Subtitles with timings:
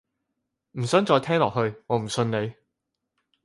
[0.71, 2.55] 唔想再聽落去，我唔信你